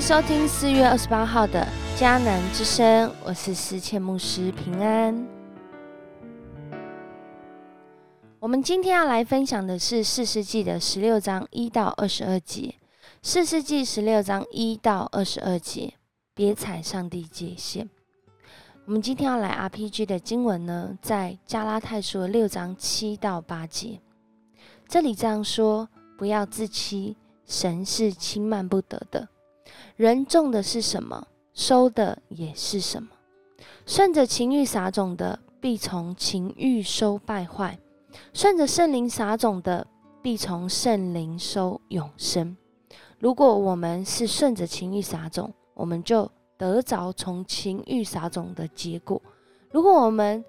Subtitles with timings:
[0.00, 1.62] 收听四月二十八号的
[1.94, 5.28] 迦南之声，我是思倩牧师平安。
[8.38, 12.76] 我们今天要来分享的是四世纪的十六章一到二十二节。
[13.22, 15.92] 四世纪十六章一到二十二节，
[16.34, 17.90] 别踩上帝界限。
[18.86, 24.00] 我们今天要来 RPG 的经文呢，在加拉太书六章七到八节。
[24.88, 29.28] 这里这样说：不要自欺，神是轻慢不得的。
[29.96, 33.08] 人种的是什么，收的也是什么。
[33.86, 37.76] 顺着情欲撒种的，必从情欲收败坏；
[38.32, 39.86] 顺着圣灵撒种的，
[40.22, 42.56] 必从圣灵收永生。
[43.18, 49.20] 如果我们是顺着情欲撒种，我们就得着从情欲撒种的结果；
[49.70, 50.42] 如果我们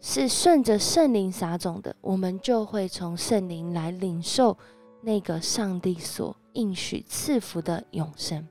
[0.00, 4.56] 是顺着圣灵撒种的，我们就会从圣灵来领受
[5.00, 8.46] 那个上帝所应许赐福的永生。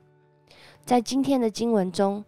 [0.88, 2.24] 在今天的经文中，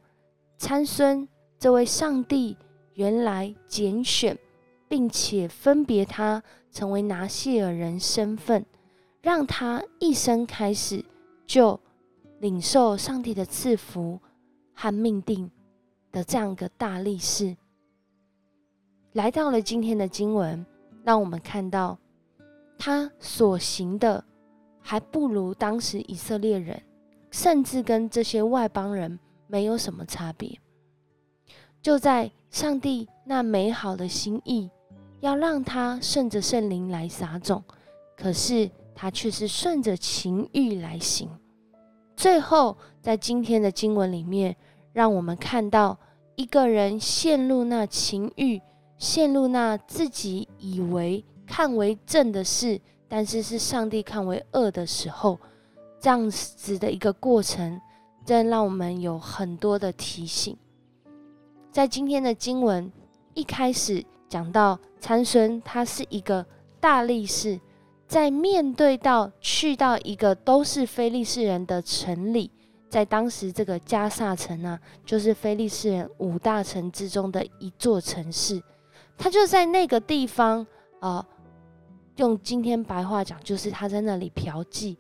[0.59, 1.27] 参孙
[1.59, 2.55] 这位上帝
[2.93, 4.39] 原来拣选，
[4.87, 8.67] 并且分别他成为拿细尔人身份，
[9.23, 11.03] 让他一生开始
[11.47, 11.81] 就
[12.41, 14.21] 领受上帝的赐福
[14.75, 15.51] 和命定
[16.13, 17.57] 的这样一个大力士。
[19.15, 20.67] 来到了今天的经文，
[21.03, 21.99] 让我们看到
[22.77, 24.23] 他所行的
[24.83, 26.79] 还不如当时以色列人，
[27.31, 30.59] 甚至跟这些外邦人没有什么差别。
[31.83, 34.71] 就在上帝那美好的心意，
[35.21, 37.63] 要让他顺着圣灵来撒种，
[38.17, 41.29] 可是他却是顺着情欲来行。
[42.17, 44.55] 最后，在今天的经文里面，
[44.93, 45.99] 让我们看到
[46.37, 48.61] 一个人陷入那情欲。
[48.99, 55.41] 陷入那自己以为看为正的事，但是是上帝看为恶的时候，
[56.01, 57.79] 这样子的一个过程，
[58.25, 60.57] 真让我们有很多的提醒。
[61.71, 62.91] 在今天的经文
[63.35, 66.45] 一开始讲到参孙，他是一个
[66.81, 67.61] 大力士，
[68.09, 72.51] 在面对到去到一个都是非利士人的城里，
[72.89, 78.61] 在当时这个加萨城呢，就是非利士人五大城之中的一座城市。
[79.19, 80.67] 他就在那个地方，
[81.01, 81.25] 呃，
[82.17, 84.97] 用今天白话讲，就是他在那里嫖妓。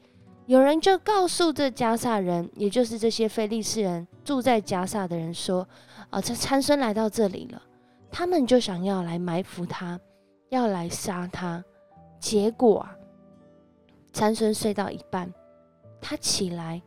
[0.50, 5.65] 有人就告诉这加萨人，也就是这些非利士人住在加萨的人说
[6.11, 7.62] ：“啊，这参孙来到这里了。”
[8.11, 10.00] 他们就想要来埋伏他，
[10.49, 11.65] 要来杀他。
[12.19, 12.97] 结果啊，
[14.12, 15.33] 参孙睡到一半，
[16.00, 16.82] 他起来，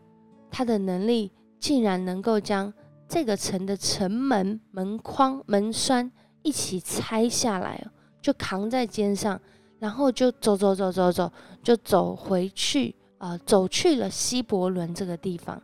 [0.52, 2.74] 他的能力竟然能够将
[3.08, 6.12] 这个城的城门、门框、门栓。
[6.42, 7.82] 一起拆下来，
[8.22, 9.40] 就扛在肩上，
[9.80, 11.32] 然后就走走走走走，
[11.64, 15.62] 就走回去啊，走去了西伯伦这个地方。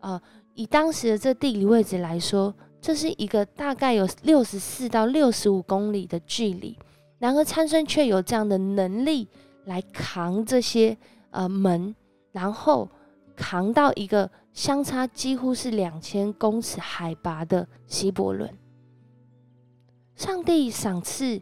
[0.00, 0.20] 啊，
[0.54, 6.76] 以当时的这地理位置来说，这是一个大概有六十四到六十五公里的距离。
[7.20, 9.28] 然而参孙却有这样的能力
[9.66, 10.98] 来扛这些
[11.30, 11.94] 呃门，
[12.32, 12.88] 然后
[13.36, 18.52] 扛到一个相差几乎是两千公尺海拔的西伯伦。
[20.16, 21.40] 上帝赏赐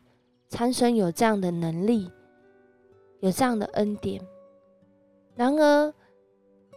[0.50, 2.10] 参孙有这样的能力，
[3.20, 4.20] 有这样的恩典。
[5.34, 5.92] 然而，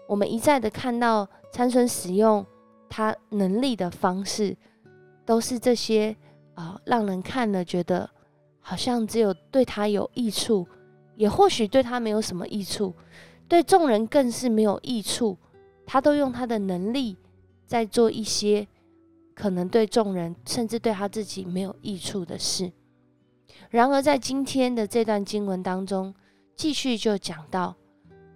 [0.08, 2.46] 我们一再的看到参孙使用
[2.90, 4.56] 他能力的方式，
[5.26, 6.16] 都是这些
[6.56, 8.10] 啊，让人看了觉得
[8.60, 10.68] 好像只有对他有益处，
[11.16, 12.94] 也或许对他没有什么益处，
[13.48, 15.38] 对众人更是没有益处。
[15.86, 17.16] 他都用他的能力
[17.66, 18.68] 在做一些。
[19.34, 22.72] 可能对众人，甚至对他自己没有益处的事。
[23.70, 26.12] 然而，在今天的这段经文当中，
[26.56, 27.76] 继续就讲到，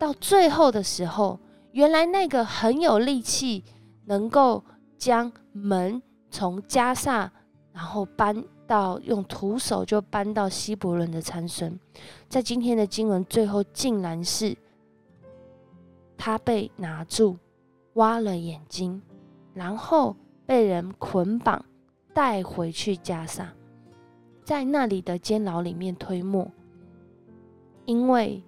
[0.01, 1.39] 到最后的时候，
[1.73, 3.63] 原来那个很有力气，
[4.06, 4.63] 能够
[4.97, 6.01] 将门
[6.31, 7.31] 从加萨，
[7.72, 11.79] 然后搬到用徒手就搬到希伯伦的参孙，
[12.28, 14.58] 在今天的经文最后，竟然是
[16.17, 17.37] 他被拿住，
[17.93, 18.99] 挖了眼睛，
[19.53, 20.16] 然后。
[20.43, 21.64] 被人捆绑
[22.14, 23.53] 带回去加沙，
[24.43, 26.52] 在那里的监牢里面推磨，
[27.85, 28.43] 因为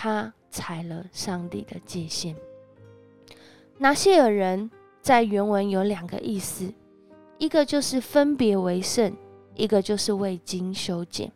[0.00, 2.36] 他踩了上帝的界限。
[3.78, 4.70] 拿谢尔人
[5.02, 6.72] 在原文有两个意思，
[7.36, 9.12] 一个就是分别为圣，
[9.56, 11.32] 一个就是未经修剪。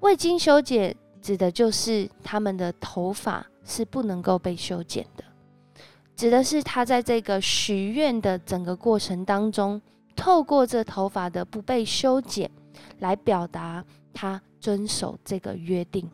[0.00, 5.24] 未经修剪指的就是他们的头发是不能够被修剪的。
[6.14, 9.80] 指的是他在这个许愿的整个过程当中，
[10.14, 12.50] 透过这头发的不被修剪，
[12.98, 13.82] 来表达
[14.12, 16.06] 他遵守这个约定。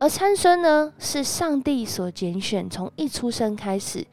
[0.00, 4.06] 而参孙呢，是上帝所拣选，从一出生开始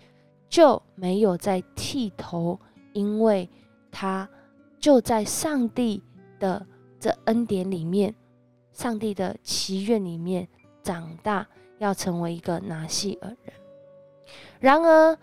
[0.50, 2.60] 就没有再剃头，
[2.92, 3.48] 因为
[3.92, 4.28] 他
[4.80, 6.02] 就在上帝
[6.40, 6.66] 的
[7.00, 8.16] 这恩典里面，
[8.74, 10.48] 上帝的祈愿里面
[10.82, 11.48] 长大，
[11.78, 13.54] 要成为一个拿细尔人。
[14.60, 15.16] 然而，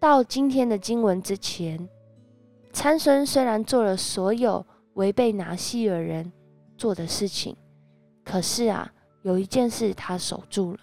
[0.00, 1.88] 到今天的经文之前，
[2.72, 6.32] 参孙虽然做了所有违背拿细尔人
[6.76, 7.56] 做的事情，
[8.24, 8.92] 可是啊。
[9.28, 10.78] 有一件事他守住了，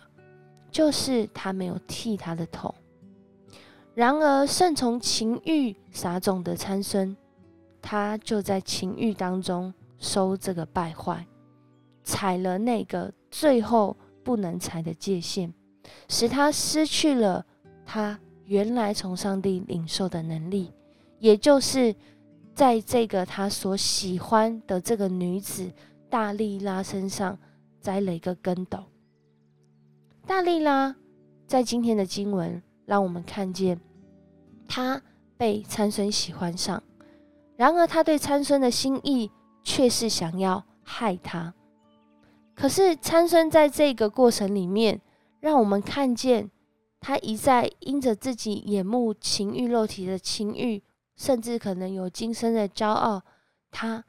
[0.70, 2.74] 就是他没有剃他的头。
[3.96, 7.18] 然而顺从情欲撒种的参孙，
[7.82, 11.26] 他就在情欲当中收这个败坏，
[12.04, 15.52] 踩了那个最后不能踩的界限，
[16.08, 17.44] 使他失去了
[17.84, 20.72] 他原来从上帝领受的能力，
[21.18, 21.96] 也就是
[22.54, 25.72] 在这个他所喜欢的这个女子
[26.12, 27.36] 大力拉身上。
[27.86, 28.84] 栽了一个跟斗。
[30.26, 30.96] 大力拉
[31.46, 33.80] 在今天的经文让我们看见，
[34.68, 35.00] 他
[35.38, 36.82] 被参孙喜欢上，
[37.56, 39.30] 然而他对参孙的心意
[39.62, 41.54] 却是想要害他。
[42.56, 45.00] 可是参孙在这个过程里面，
[45.40, 46.50] 让我们看见
[47.00, 50.82] 他一再因着自己眼目情欲、肉体的情欲，
[51.16, 53.22] 甚至可能有今生的骄傲，
[53.70, 54.04] 他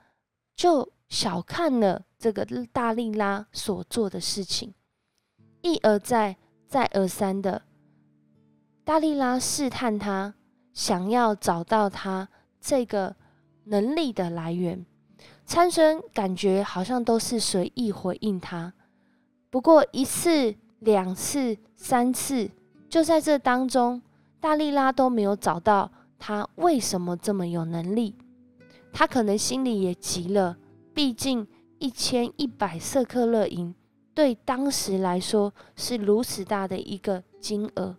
[0.55, 2.03] 就小看了。
[2.19, 4.73] 这个大力拉所做的事情，
[5.61, 7.63] 一而再，再而三的，
[8.85, 10.35] 大力拉试探他，
[10.73, 12.27] 想要找到他
[12.59, 13.15] 这个
[13.65, 14.87] 能力的来源。
[15.45, 18.73] 参孙感觉好像都是随意回应他，
[19.51, 22.51] 不过一次、两次、三次，
[22.89, 24.01] 就在这当中，
[24.41, 28.17] 大力拉都没有找到他为什么这么有能力。
[28.91, 30.57] 他可能心里也急了，
[30.97, 31.47] 毕竟。
[31.79, 33.75] 一千一百色克勒银
[34.15, 37.95] 对当时来说是如此大的一个金额，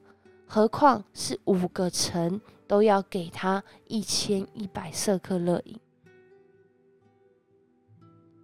[0.47, 5.79] 何况是五个城都要给他一千一百色克勒银。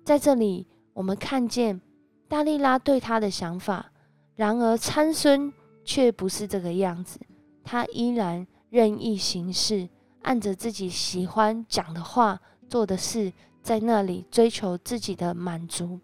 [0.05, 1.81] 在这里，我们看见
[2.27, 3.91] 大力拉对他的想法，
[4.35, 5.51] 然而参孙
[5.83, 7.19] 却不是这个样子，
[7.63, 9.89] 他依然任意行事，
[10.21, 12.39] 按着自己喜欢讲的话、
[12.69, 13.33] 做的事。
[13.63, 15.97] 在那里追求自己的满足，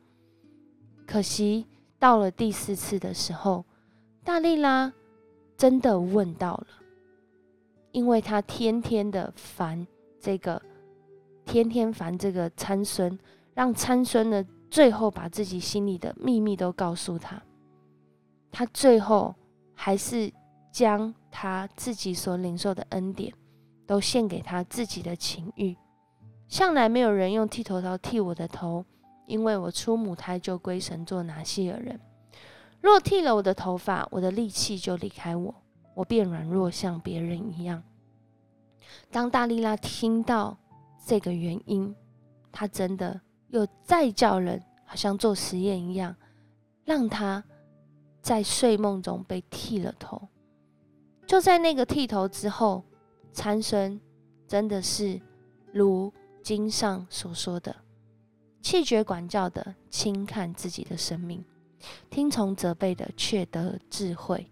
[1.05, 1.67] 可惜
[1.99, 3.65] 到了第四次的时候，
[4.23, 4.93] 大力拉
[5.57, 6.67] 真的问到了，
[7.91, 9.85] 因为他天天的烦
[10.21, 10.61] 这个，
[11.45, 13.19] 天天烦这个参孙，
[13.53, 14.41] 让参孙呢
[14.71, 17.43] 最后把自己心里的秘密都告诉他，
[18.49, 19.35] 他最后
[19.73, 20.31] 还是
[20.71, 23.33] 将他自己所领受的恩典，
[23.85, 25.75] 都献给他自己的情欲。
[26.49, 28.83] 向来没有人用剃头刀剃我的头，
[29.27, 31.99] 因为我出母胎就归神做拿西尔人。
[32.81, 35.53] 若剃了我的头发，我的力气就离开我，
[35.93, 37.83] 我变软弱像别人一样。
[39.11, 40.57] 当大利拉听到
[41.05, 41.95] 这个原因，
[42.51, 46.15] 他真的又再叫人，好像做实验一样，
[46.83, 47.43] 让他
[48.23, 50.27] 在睡梦中被剃了头。
[51.27, 52.83] 就在那个剃头之后，
[53.31, 54.01] 参孙
[54.47, 55.21] 真的是
[55.71, 56.11] 如。
[56.41, 57.75] 经上所说的，
[58.61, 61.43] 气绝管教的轻看自己的生命，
[62.09, 64.51] 听从责备的却得智慧，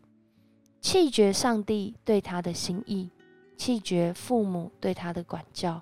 [0.80, 3.10] 气绝上帝对他的心意，
[3.58, 5.82] 气绝父母对他的管教，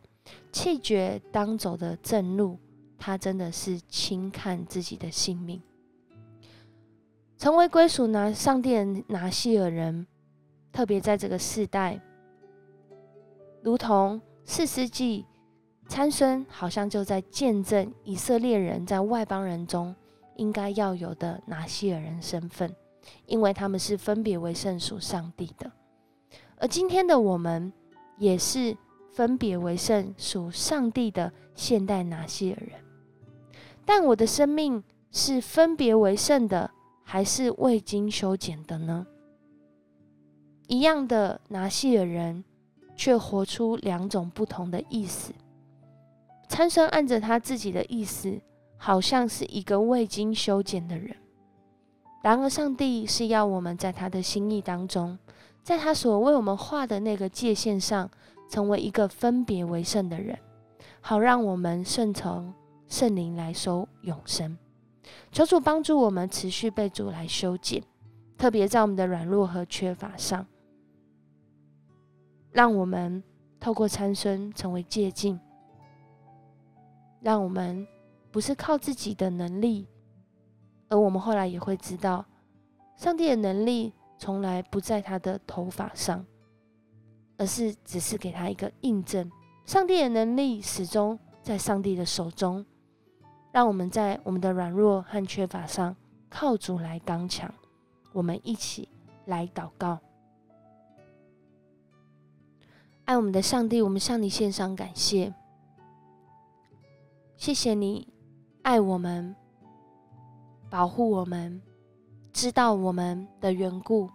[0.51, 2.57] 气绝当走的正路，
[2.97, 5.61] 他真的是轻看自己的性命，
[7.37, 8.75] 成为归属拿上帝
[9.07, 10.07] 拿西尔人，
[10.71, 11.99] 特别在这个世代，
[13.61, 15.25] 如同四世纪。
[15.87, 19.95] 参孙好像就在见证以色列人在外邦人中
[20.35, 22.75] 应该要有的拿西尔人身份，
[23.27, 25.71] 因为他们是分别为圣属上帝的。
[26.57, 27.71] 而今天的我们
[28.17, 28.75] 也是
[29.13, 32.79] 分别为圣属上帝的现代拿西尔人。
[33.85, 36.71] 但我的生命是分别为圣的，
[37.03, 39.05] 还是未经修剪的呢？
[40.67, 42.43] 一样的拿西尔人，
[42.95, 45.31] 却活出两种不同的意思。
[46.55, 48.39] 参孙按着他自己的意思，
[48.77, 51.13] 好像是一个未经修剪的人。
[52.23, 55.19] 然而，上帝是要我们在他的心意当中，
[55.61, 58.09] 在他所为我们画的那个界限上，
[58.49, 60.39] 成为一个分别为圣的人，
[61.01, 62.53] 好让我们顺从
[62.87, 64.57] 圣灵来收永生。
[65.33, 67.83] 求主帮助我们持续被主来修剪，
[68.37, 70.47] 特别在我们的软弱和缺乏上，
[72.53, 73.21] 让我们
[73.59, 75.37] 透过参孙成为借镜。
[77.25, 77.87] 让我们
[78.29, 79.87] 不是靠自己的能力，
[80.89, 82.23] 而我们后来也会知道，
[82.95, 86.23] 上帝的能力从来不在他的头发上，
[87.35, 89.31] 而是只是给他一个印证。
[89.65, 92.63] 上帝的能力始终在上帝的手中。
[93.51, 95.95] 让我们在我们的软弱和缺乏上
[96.29, 97.51] 靠主来刚强。
[98.13, 98.87] 我们一起
[99.25, 99.97] 来祷告。
[103.05, 105.33] 爱我们的上帝，我们向你献上感谢。
[107.45, 108.07] 谢谢你
[108.63, 109.35] 爱我们。
[110.67, 111.61] 保护我们，
[112.33, 114.09] 知道我们的缘故，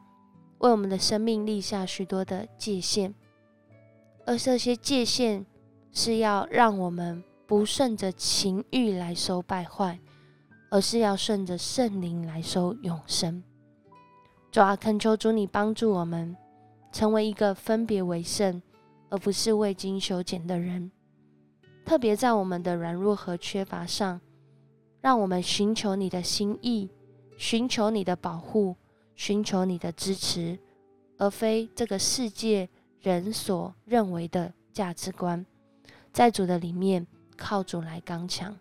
[0.59, 3.15] 为我们的生命立下许多的界限，
[4.27, 5.47] 而这些界限
[5.93, 10.01] 是要让我们不顺着情欲来收败坏，
[10.69, 13.41] 而是要顺着圣灵来收永生。
[14.51, 16.37] 主啊，恳求主你帮助我们，
[16.91, 18.61] 成为一个分别为圣，
[19.09, 20.91] 而不是未经修剪的人。
[21.91, 24.21] 特别在我们的软弱和缺乏上。
[25.01, 26.89] 让我们寻求你的心意，
[27.37, 28.77] 寻求你的保护，
[29.17, 30.57] 寻求你的支持，
[31.19, 32.69] 而非这个世界
[33.01, 35.45] 人所认为的价值观。
[36.13, 37.05] 在主的里面，
[37.37, 38.57] 靠主来刚强。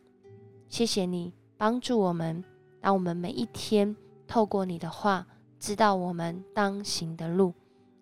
[0.68, 2.44] 谢谢你帮助我们，
[2.82, 3.96] 让我们每一天
[4.26, 5.28] 透过你的话，
[5.60, 7.54] 知道我们当行的路。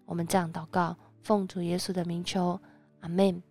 [0.06, 2.58] 我们这样祷告，奉主耶稣的名求，
[3.02, 3.44] 阿门。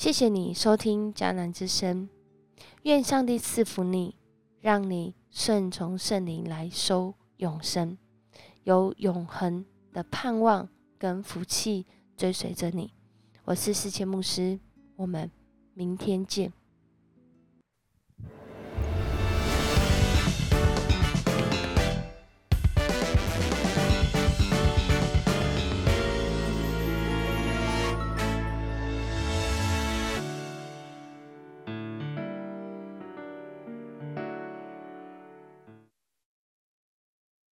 [0.00, 2.08] 谢谢你收听迦南之声。
[2.84, 4.16] 愿上帝赐福你，
[4.58, 7.98] 让你顺从圣灵来收永生，
[8.62, 10.66] 有永恒的盼望
[10.96, 11.84] 跟福气
[12.16, 12.94] 追随着你。
[13.44, 14.58] 我是世界牧师，
[14.96, 15.30] 我们
[15.74, 16.50] 明天见。